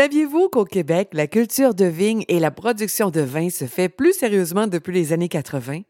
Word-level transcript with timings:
Saviez-vous 0.00 0.48
qu'au 0.48 0.64
Québec, 0.64 1.10
la 1.12 1.26
culture 1.26 1.74
de 1.74 1.84
vigne 1.84 2.24
et 2.28 2.40
la 2.40 2.50
production 2.50 3.10
de 3.10 3.20
vin 3.20 3.50
se 3.50 3.66
fait 3.66 3.90
plus 3.90 4.14
sérieusement 4.14 4.66
depuis 4.66 4.94
les 4.94 5.12
années 5.12 5.28
80? 5.28 5.82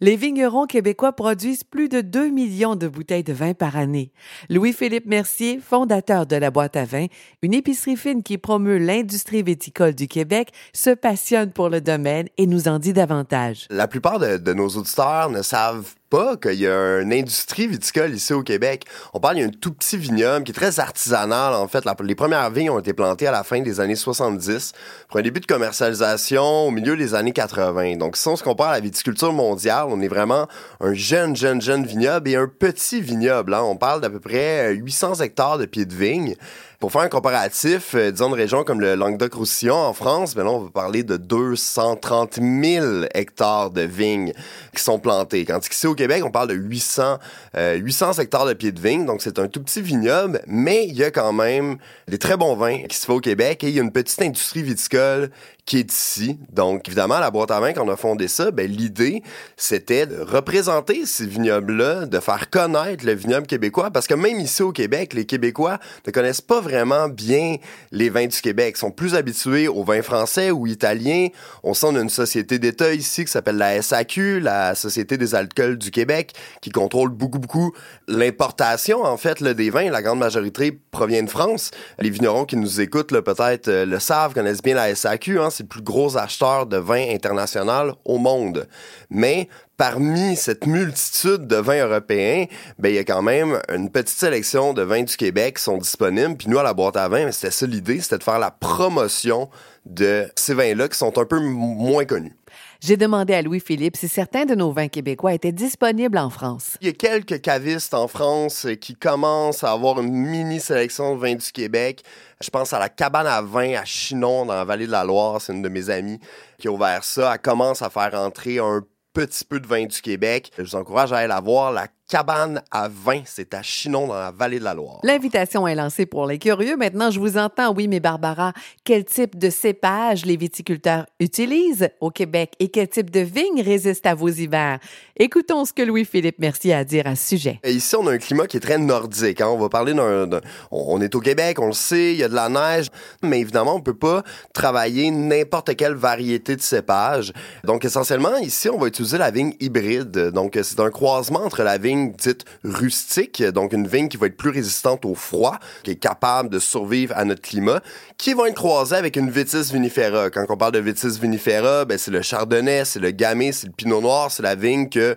Les 0.00 0.14
vignerons 0.14 0.66
québécois 0.66 1.12
produisent 1.12 1.64
plus 1.64 1.88
de 1.88 2.02
2 2.02 2.28
millions 2.28 2.76
de 2.76 2.86
bouteilles 2.86 3.24
de 3.24 3.32
vin 3.32 3.52
par 3.52 3.76
année. 3.76 4.12
Louis-Philippe 4.48 5.06
Mercier, 5.06 5.58
fondateur 5.58 6.24
de 6.24 6.36
la 6.36 6.52
boîte 6.52 6.76
à 6.76 6.84
vin, 6.84 7.06
une 7.42 7.52
épicerie 7.52 7.96
fine 7.96 8.22
qui 8.22 8.38
promeut 8.38 8.78
l'industrie 8.78 9.42
viticole 9.42 9.96
du 9.96 10.06
Québec, 10.06 10.52
se 10.72 10.90
passionne 10.90 11.50
pour 11.50 11.68
le 11.68 11.80
domaine 11.80 12.28
et 12.36 12.46
nous 12.46 12.68
en 12.68 12.78
dit 12.78 12.92
davantage. 12.92 13.66
La 13.70 13.88
plupart 13.88 14.20
de, 14.20 14.52
nos 14.52 14.68
auditeurs 14.68 15.30
ne 15.30 15.42
savent 15.42 15.94
pas 16.10 16.36
qu'il 16.36 16.54
y 16.54 16.66
a 16.66 17.00
une 17.00 17.12
industrie 17.12 17.66
viticole 17.66 18.14
ici 18.14 18.32
au 18.32 18.42
Québec. 18.42 18.84
On 19.12 19.20
parle, 19.20 19.36
il 19.36 19.40
y 19.40 19.44
a 19.44 19.46
un 19.46 19.50
tout 19.50 19.72
petit 19.72 19.96
vignoble 19.96 20.44
qui 20.44 20.52
est 20.52 20.54
très 20.54 20.80
artisanal, 20.80 21.52
en 21.52 21.68
fait. 21.68 21.84
les 22.02 22.14
premières 22.14 22.50
vignes 22.50 22.70
ont 22.70 22.78
été 22.78 22.94
plantées 22.94 23.26
à 23.26 23.32
la 23.32 23.44
fin 23.44 23.60
des 23.60 23.80
années 23.80 23.96
70 23.96 24.72
pour 25.08 25.18
un 25.18 25.22
début 25.22 25.40
de 25.40 25.46
commercialisation 25.46 26.68
au 26.68 26.70
milieu 26.70 26.96
des 26.96 27.14
années 27.14 27.32
80. 27.32 27.96
Donc, 27.96 28.16
si 28.16 28.26
on 28.28 28.36
se 28.36 28.42
compare 28.42 28.68
à 28.68 28.72
la 28.74 28.80
viticulture 28.80 29.32
on 29.40 30.00
est 30.00 30.08
vraiment 30.08 30.46
un 30.80 30.94
jeune, 30.94 31.36
jeune, 31.36 31.60
jeune 31.60 31.84
vignoble 31.84 32.30
et 32.30 32.36
un 32.36 32.48
petit 32.48 33.00
vignoble. 33.00 33.54
Hein. 33.54 33.62
On 33.62 33.76
parle 33.76 34.00
d'à 34.00 34.10
peu 34.10 34.20
près 34.20 34.74
800 34.74 35.16
hectares 35.16 35.58
de 35.58 35.66
pieds 35.66 35.86
de 35.86 35.94
vigne. 35.94 36.34
Pour 36.78 36.92
faire 36.92 37.00
un 37.00 37.08
comparatif, 37.08 37.96
euh, 37.96 38.12
disons 38.12 38.28
une 38.28 38.34
région 38.34 38.62
comme 38.62 38.80
le 38.80 38.94
Languedoc-Roussillon 38.94 39.74
en 39.74 39.92
France, 39.92 40.36
ben 40.36 40.44
là, 40.44 40.52
on 40.52 40.60
va 40.60 40.70
parler 40.70 41.02
de 41.02 41.16
230 41.16 42.38
000 42.40 42.86
hectares 43.14 43.72
de 43.72 43.80
vignes 43.80 44.32
qui 44.72 44.80
sont 44.80 45.00
plantés. 45.00 45.44
Quand 45.44 45.58
ici 45.68 45.88
au 45.88 45.96
Québec, 45.96 46.22
on 46.24 46.30
parle 46.30 46.46
de 46.50 46.54
800, 46.54 47.18
800 47.56 48.06
euh, 48.06 48.22
hectares 48.22 48.46
de 48.46 48.52
pieds 48.52 48.70
de 48.70 48.80
vigne, 48.80 49.06
donc 49.06 49.22
c'est 49.22 49.40
un 49.40 49.48
tout 49.48 49.60
petit 49.60 49.82
vignoble, 49.82 50.40
mais 50.46 50.86
il 50.86 50.94
y 50.96 51.02
a 51.02 51.10
quand 51.10 51.32
même 51.32 51.78
des 52.06 52.18
très 52.18 52.36
bons 52.36 52.54
vins 52.54 52.84
qui 52.84 52.96
se 52.96 53.06
font 53.06 53.14
au 53.14 53.20
Québec 53.20 53.64
et 53.64 53.70
il 53.70 53.74
y 53.74 53.80
a 53.80 53.82
une 53.82 53.90
petite 53.90 54.22
industrie 54.22 54.62
viticole 54.62 55.30
qui 55.68 55.80
est 55.80 55.92
ici. 55.92 56.38
Donc, 56.50 56.88
évidemment, 56.88 57.18
la 57.18 57.30
boîte 57.30 57.50
à 57.50 57.60
vin, 57.60 57.74
quand 57.74 57.86
on 57.86 57.90
a 57.90 57.96
fondé 57.96 58.26
ça, 58.26 58.50
ben, 58.50 58.66
l'idée, 58.70 59.22
c'était 59.54 60.06
de 60.06 60.18
représenter 60.18 61.04
ces 61.04 61.26
vignobles-là, 61.26 62.06
de 62.06 62.20
faire 62.20 62.48
connaître 62.48 63.04
le 63.04 63.12
vignoble 63.12 63.46
québécois, 63.46 63.90
parce 63.90 64.06
que 64.06 64.14
même 64.14 64.40
ici 64.40 64.62
au 64.62 64.72
Québec, 64.72 65.12
les 65.12 65.26
Québécois 65.26 65.78
ne 66.06 66.10
connaissent 66.10 66.40
pas 66.40 66.62
vraiment 66.68 67.08
bien 67.08 67.56
les 67.90 68.10
vins 68.10 68.26
du 68.26 68.40
Québec. 68.40 68.74
Ils 68.76 68.80
sont 68.80 68.90
plus 68.90 69.14
habitués 69.14 69.68
aux 69.68 69.84
vins 69.84 70.02
français 70.02 70.50
ou 70.50 70.66
italiens. 70.66 71.28
On 71.62 71.74
sent 71.74 71.88
une 71.88 72.10
société 72.10 72.58
d'État 72.58 72.92
ici 72.92 73.24
qui 73.24 73.30
s'appelle 73.30 73.56
la 73.56 73.80
SAQ, 73.80 74.40
la 74.40 74.74
Société 74.74 75.16
des 75.16 75.34
alcools 75.34 75.78
du 75.78 75.90
Québec, 75.90 76.32
qui 76.60 76.70
contrôle 76.70 77.10
beaucoup, 77.10 77.38
beaucoup 77.38 77.72
l'importation, 78.06 79.04
en 79.04 79.16
fait, 79.16 79.40
là, 79.40 79.54
des 79.54 79.70
vins. 79.70 79.90
La 79.90 80.02
grande 80.02 80.18
majorité 80.18 80.78
provient 80.90 81.22
de 81.22 81.30
France. 81.30 81.70
Les 81.98 82.10
vignerons 82.10 82.44
qui 82.44 82.56
nous 82.56 82.80
écoutent, 82.80 83.08
peut-être 83.08 83.68
euh, 83.68 83.86
le 83.86 83.98
savent, 83.98 84.34
connaissent 84.34 84.62
bien 84.62 84.74
la 84.74 84.94
SAQ. 84.94 85.40
Hein, 85.40 85.48
c'est 85.50 85.64
le 85.64 85.68
plus 85.68 85.82
gros 85.82 86.16
acheteur 86.16 86.66
de 86.66 86.76
vin 86.76 87.08
international 87.10 87.94
au 88.04 88.18
monde. 88.18 88.68
Mais 89.10 89.48
parmi 89.78 90.34
cette 90.34 90.66
multitude 90.66 91.46
de 91.46 91.56
vins 91.56 91.86
européens, 91.86 92.46
ben, 92.78 92.88
il 92.88 92.96
y 92.96 92.98
a 92.98 93.04
quand 93.04 93.22
même 93.22 93.60
une 93.72 93.90
petite 93.90 94.18
sélection 94.18 94.74
de 94.74 94.82
vins 94.82 95.04
du 95.04 95.16
Québec 95.16 95.56
qui 95.56 95.62
sont 95.62 95.78
disponibles. 95.78 96.36
Puis 96.36 96.48
nous, 96.48 96.58
à 96.58 96.64
la 96.64 96.74
boîte 96.74 96.96
à 96.96 97.08
vin, 97.08 97.30
c'était 97.30 97.52
ça 97.52 97.64
l'idée, 97.64 98.00
c'était 98.00 98.18
de 98.18 98.24
faire 98.24 98.40
la 98.40 98.50
promotion 98.50 99.48
de 99.86 100.28
ces 100.34 100.52
vins-là 100.52 100.88
qui 100.88 100.98
sont 100.98 101.16
un 101.16 101.24
peu 101.24 101.38
moins 101.40 102.04
connus. 102.04 102.36
J'ai 102.80 102.96
demandé 102.96 103.34
à 103.34 103.42
Louis-Philippe 103.42 103.96
si 103.96 104.08
certains 104.08 104.44
de 104.46 104.54
nos 104.54 104.72
vins 104.72 104.88
québécois 104.88 105.32
étaient 105.32 105.52
disponibles 105.52 106.18
en 106.18 106.30
France. 106.30 106.76
Il 106.80 106.88
y 106.88 106.90
a 106.90 106.92
quelques 106.92 107.40
cavistes 107.40 107.94
en 107.94 108.08
France 108.08 108.66
qui 108.80 108.96
commencent 108.96 109.62
à 109.62 109.72
avoir 109.72 110.00
une 110.00 110.12
mini 110.12 110.60
sélection 110.60 111.14
de 111.14 111.20
vins 111.20 111.34
du 111.34 111.52
Québec. 111.52 112.02
Je 112.40 112.50
pense 112.50 112.72
à 112.72 112.80
la 112.80 112.88
cabane 112.88 113.26
à 113.26 113.42
vin 113.42 113.74
à 113.74 113.84
Chinon, 113.84 114.44
dans 114.44 114.54
la 114.54 114.64
vallée 114.64 114.86
de 114.86 114.92
la 114.92 115.04
Loire. 115.04 115.40
C'est 115.40 115.52
une 115.52 115.62
de 115.62 115.68
mes 115.68 115.88
amies 115.88 116.18
qui 116.58 116.66
a 116.66 116.72
ouvert 116.72 117.04
ça. 117.04 117.32
Elle 117.32 117.40
commence 117.40 117.80
à 117.82 117.90
faire 117.90 118.14
entrer 118.14 118.58
un 118.58 118.82
petit 119.26 119.44
peu 119.44 119.58
de 119.58 119.66
vin 119.66 119.84
du 119.84 120.00
Québec. 120.00 120.52
Je 120.56 120.62
vous 120.62 120.76
encourage 120.76 121.12
à 121.12 121.18
aller 121.18 121.26
la 121.26 121.40
voir. 121.40 121.72
Cabane 122.08 122.62
à 122.70 122.88
vin. 122.88 123.20
C'est 123.26 123.52
à 123.54 123.62
Chinon, 123.62 124.08
dans 124.08 124.14
la 124.14 124.30
vallée 124.30 124.58
de 124.58 124.64
la 124.64 124.74
Loire. 124.74 124.98
L'invitation 125.02 125.68
est 125.68 125.74
lancée 125.74 126.06
pour 126.06 126.26
les 126.26 126.38
curieux. 126.38 126.76
Maintenant, 126.76 127.10
je 127.10 127.20
vous 127.20 127.36
entends. 127.36 127.72
Oui, 127.74 127.86
mais 127.86 128.00
Barbara, 128.00 128.54
quel 128.82 129.04
type 129.04 129.38
de 129.38 129.50
cépage 129.50 130.24
les 130.24 130.36
viticulteurs 130.36 131.06
utilisent 131.20 131.90
au 132.00 132.10
Québec 132.10 132.54
et 132.58 132.68
quel 132.68 132.88
type 132.88 133.10
de 133.10 133.20
vigne 133.20 133.62
résiste 133.62 134.06
à 134.06 134.14
vos 134.14 134.28
hivers? 134.28 134.78
Écoutons 135.16 135.66
ce 135.66 135.72
que 135.72 135.82
Louis-Philippe 135.82 136.38
Mercier 136.38 136.72
a 136.72 136.78
à 136.78 136.84
dire 136.84 137.06
à 137.06 137.16
ce 137.16 137.28
sujet. 137.28 137.60
ici, 137.64 137.96
on 137.96 138.06
a 138.06 138.12
un 138.12 138.18
climat 138.18 138.46
qui 138.46 138.56
est 138.56 138.60
très 138.60 138.78
nordique. 138.78 139.40
Hein. 139.40 139.48
On 139.48 139.58
va 139.58 139.68
parler 139.68 139.92
d'un... 139.92 140.40
On 140.70 141.00
est 141.00 141.14
au 141.14 141.20
Québec, 141.20 141.58
on 141.60 141.66
le 141.66 141.72
sait, 141.72 142.12
il 142.12 142.18
y 142.18 142.24
a 142.24 142.28
de 142.28 142.34
la 142.34 142.48
neige, 142.48 142.86
mais 143.22 143.40
évidemment, 143.40 143.74
on 143.74 143.80
peut 143.80 143.96
pas 143.96 144.22
travailler 144.54 145.10
n'importe 145.10 145.74
quelle 145.76 145.94
variété 145.94 146.56
de 146.56 146.62
cépage. 146.62 147.32
Donc, 147.64 147.84
essentiellement, 147.84 148.36
ici, 148.36 148.70
on 148.70 148.78
va 148.78 148.86
utiliser 148.86 149.18
la 149.18 149.30
vigne 149.30 149.54
hybride. 149.60 150.30
Donc, 150.30 150.58
c'est 150.62 150.80
un 150.80 150.90
croisement 150.90 151.40
entre 151.40 151.64
la 151.64 151.78
vigne 151.78 151.97
dite 152.06 152.44
rustique, 152.64 153.42
donc 153.42 153.72
une 153.72 153.86
vigne 153.86 154.08
qui 154.08 154.16
va 154.16 154.26
être 154.26 154.36
plus 154.36 154.50
résistante 154.50 155.04
au 155.04 155.14
froid, 155.14 155.58
qui 155.82 155.92
est 155.92 155.96
capable 155.96 156.48
de 156.48 156.58
survivre 156.58 157.14
à 157.16 157.24
notre 157.24 157.42
climat, 157.42 157.80
qui 158.16 158.34
va 158.34 158.48
être 158.48 158.54
croisée 158.54 158.96
avec 158.96 159.16
une 159.16 159.30
vitis 159.30 159.72
vinifera. 159.72 160.30
Quand 160.30 160.46
on 160.48 160.56
parle 160.56 160.72
de 160.72 160.78
vitis 160.78 161.18
vinifera, 161.18 161.84
ben 161.84 161.98
c'est 161.98 162.10
le 162.10 162.22
chardonnay, 162.22 162.84
c'est 162.84 163.00
le 163.00 163.10
gamay, 163.10 163.52
c'est 163.52 163.66
le 163.66 163.72
pinot 163.72 164.00
noir, 164.00 164.30
c'est 164.30 164.42
la 164.42 164.54
vigne 164.54 164.88
que 164.88 165.16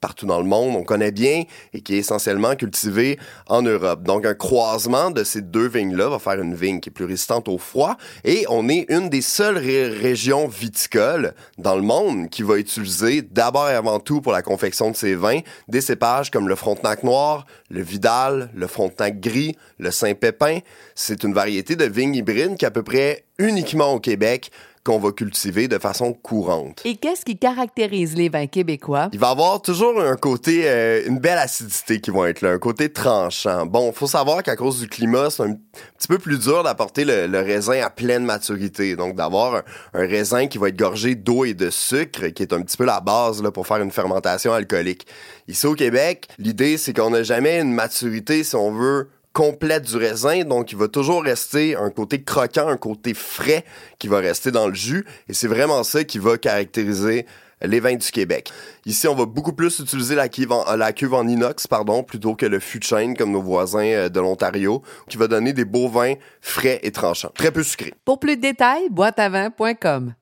partout 0.00 0.26
dans 0.26 0.38
le 0.38 0.46
monde, 0.46 0.76
on 0.76 0.84
connaît 0.84 1.10
bien 1.10 1.44
et 1.72 1.80
qui 1.80 1.94
est 1.94 1.98
essentiellement 1.98 2.54
cultivé 2.54 3.18
en 3.46 3.62
Europe. 3.62 4.02
Donc 4.02 4.24
un 4.26 4.34
croisement 4.34 5.10
de 5.10 5.24
ces 5.24 5.42
deux 5.42 5.68
vignes-là 5.68 6.08
va 6.08 6.18
faire 6.18 6.40
une 6.40 6.54
vigne 6.54 6.80
qui 6.80 6.88
est 6.88 6.92
plus 6.92 7.04
résistante 7.04 7.48
au 7.48 7.58
froid 7.58 7.96
et 8.24 8.44
on 8.48 8.68
est 8.68 8.86
une 8.88 9.08
des 9.08 9.22
seules 9.22 9.58
régions 9.58 10.48
viticoles 10.48 11.34
dans 11.58 11.76
le 11.76 11.82
monde 11.82 12.28
qui 12.30 12.42
va 12.42 12.58
utiliser 12.58 13.22
d'abord 13.22 13.68
et 13.68 13.74
avant 13.74 14.00
tout 14.00 14.20
pour 14.20 14.32
la 14.32 14.42
confection 14.42 14.90
de 14.90 14.96
ces 14.96 15.14
vins 15.14 15.40
des 15.68 15.80
cépages 15.80 16.30
comme 16.30 16.48
le 16.48 16.54
Frontenac 16.54 17.02
noir, 17.02 17.46
le 17.70 17.82
Vidal, 17.82 18.50
le 18.54 18.66
Frontenac 18.66 19.20
gris, 19.20 19.56
le 19.78 19.90
Saint-Pépin. 19.90 20.58
C'est 20.94 21.24
une 21.24 21.34
variété 21.34 21.76
de 21.76 21.84
vignes 21.84 22.14
hybrides 22.14 22.56
qui 22.56 22.64
est 22.64 22.68
à 22.68 22.72
peu 22.72 22.82
près 22.82 23.24
uniquement 23.38 23.92
au 23.92 24.00
Québec 24.00 24.50
qu'on 24.84 24.98
va 24.98 25.12
cultiver 25.12 25.68
de 25.68 25.78
façon 25.78 26.12
courante. 26.12 26.82
Et 26.84 26.96
qu'est-ce 26.96 27.24
qui 27.24 27.38
caractérise 27.38 28.16
les 28.16 28.28
vins 28.28 28.46
québécois? 28.46 29.08
Il 29.12 29.18
va 29.18 29.30
avoir 29.30 29.60
toujours 29.62 30.00
un 30.00 30.16
côté, 30.16 30.62
euh, 30.64 31.02
une 31.06 31.18
belle 31.18 31.38
acidité 31.38 32.00
qui 32.00 32.10
va 32.10 32.28
être 32.28 32.42
là, 32.42 32.52
un 32.52 32.58
côté 32.58 32.92
tranchant. 32.92 33.66
Bon, 33.66 33.92
faut 33.92 34.06
savoir 34.06 34.42
qu'à 34.42 34.56
cause 34.56 34.80
du 34.80 34.88
climat, 34.88 35.30
c'est 35.30 35.42
un 35.42 35.54
petit 35.98 36.08
peu 36.08 36.18
plus 36.18 36.38
dur 36.38 36.62
d'apporter 36.62 37.04
le, 37.04 37.38
raisin 37.38 37.80
à 37.82 37.90
pleine 37.90 38.24
maturité. 38.24 38.96
Donc, 38.96 39.14
d'avoir 39.14 39.62
un, 39.94 40.06
raisin 40.06 40.46
qui 40.46 40.58
va 40.58 40.68
être 40.68 40.78
gorgé 40.78 41.14
d'eau 41.14 41.44
et 41.44 41.54
de 41.54 41.70
sucre, 41.70 42.28
qui 42.28 42.42
est 42.42 42.52
un 42.52 42.62
petit 42.62 42.76
peu 42.76 42.84
la 42.84 43.00
base 43.00 43.42
là, 43.42 43.50
pour 43.50 43.66
faire 43.66 43.78
une 43.78 43.90
fermentation 43.90 44.52
alcoolique. 44.52 45.06
Ici 45.46 45.66
au 45.66 45.74
Québec, 45.74 46.28
l'idée, 46.38 46.76
c'est 46.76 46.92
qu'on 46.92 47.10
n'a 47.10 47.22
jamais 47.22 47.60
une 47.60 47.72
maturité, 47.72 48.44
si 48.44 48.54
on 48.56 48.72
veut, 48.72 49.08
complète 49.38 49.84
du 49.84 49.96
raisin, 49.96 50.42
donc 50.42 50.72
il 50.72 50.78
va 50.78 50.88
toujours 50.88 51.22
rester 51.22 51.76
un 51.76 51.90
côté 51.90 52.24
croquant, 52.24 52.66
un 52.66 52.76
côté 52.76 53.14
frais 53.14 53.64
qui 54.00 54.08
va 54.08 54.18
rester 54.18 54.50
dans 54.50 54.66
le 54.66 54.74
jus, 54.74 55.06
et 55.28 55.32
c'est 55.32 55.46
vraiment 55.46 55.84
ça 55.84 56.02
qui 56.02 56.18
va 56.18 56.38
caractériser 56.38 57.24
les 57.62 57.78
vins 57.78 57.94
du 57.94 58.10
Québec. 58.10 58.50
Ici, 58.84 59.06
on 59.06 59.14
va 59.14 59.26
beaucoup 59.26 59.52
plus 59.52 59.78
utiliser 59.78 60.16
la 60.16 60.28
cuve 60.28 60.50
en, 60.50 61.28
inox, 61.28 61.68
pardon, 61.68 62.02
plutôt 62.02 62.34
que 62.34 62.46
le 62.46 62.58
fût 62.58 62.80
de 62.80 63.16
comme 63.16 63.30
nos 63.30 63.40
voisins 63.40 63.86
euh, 63.86 64.08
de 64.08 64.18
l'Ontario, 64.18 64.82
qui 65.08 65.16
va 65.16 65.28
donner 65.28 65.52
des 65.52 65.64
beaux 65.64 65.88
vins 65.88 66.14
frais 66.40 66.80
et 66.82 66.90
tranchants, 66.90 67.30
très 67.32 67.52
peu 67.52 67.62
sucrés. 67.62 67.94
Pour 68.04 68.18
plus 68.18 68.34
de 68.34 68.42
détails, 68.42 68.88
boîteavin.com. 68.90 70.14